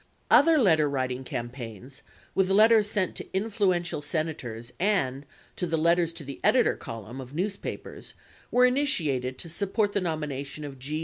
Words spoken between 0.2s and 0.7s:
37 Other